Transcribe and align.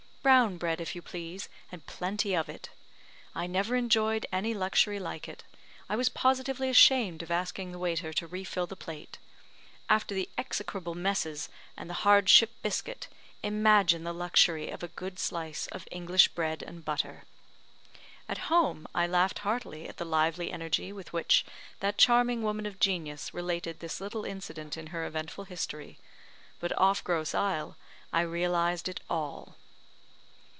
'Brown 0.23 0.57
bread, 0.57 0.79
if 0.79 0.93
you 0.93 1.01
please, 1.01 1.49
and 1.71 1.83
plenty 1.87 2.35
of 2.35 2.47
it.' 2.47 2.69
I 3.33 3.47
never 3.47 3.75
enjoyed 3.75 4.27
any 4.31 4.53
luxury 4.53 4.99
like 4.99 5.27
it. 5.27 5.43
I 5.89 5.95
was 5.95 6.09
positively 6.09 6.69
ashamed 6.69 7.23
of 7.23 7.31
asking 7.31 7.71
the 7.71 7.79
waiter 7.79 8.13
to 8.13 8.27
refill 8.27 8.67
the 8.67 8.75
plate. 8.75 9.17
After 9.89 10.13
the 10.13 10.29
execrable 10.37 10.93
messes, 10.93 11.49
and 11.75 11.89
the 11.89 12.05
hard 12.05 12.29
ship 12.29 12.51
biscuit, 12.61 13.07
imagine 13.41 14.03
the 14.03 14.13
luxury 14.13 14.69
of 14.69 14.83
a 14.83 14.89
good 14.89 15.17
slice 15.17 15.65
of 15.71 15.87
English 15.89 16.27
bread 16.27 16.61
and 16.61 16.85
butter!" 16.85 17.23
At 18.29 18.37
home, 18.51 18.85
I 18.93 19.07
laughed 19.07 19.39
heartily 19.39 19.89
at 19.89 19.97
the 19.97 20.05
lively 20.05 20.51
energy 20.51 20.93
with 20.93 21.11
which 21.13 21.43
that 21.79 21.97
charming 21.97 22.43
woman 22.43 22.67
of 22.67 22.79
genius 22.79 23.33
related 23.33 23.79
this 23.79 23.99
little 23.99 24.23
incident 24.25 24.77
in 24.77 24.87
her 24.87 25.03
eventful 25.03 25.45
history 25.45 25.97
but 26.59 26.77
off 26.77 27.03
Grosse 27.03 27.33
Isle, 27.33 27.75
I 28.13 28.21
realised 28.21 28.87
it 28.87 28.99
all. 29.09 29.55